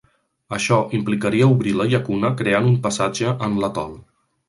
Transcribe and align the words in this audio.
Això 0.55 0.77
implicaria 0.99 1.51
obrir 1.57 1.75
la 1.83 1.87
llacuna 1.93 2.35
creant 2.43 2.73
un 2.73 2.83
passatge 2.89 3.39
en 3.49 3.65
l'atol. 3.65 3.99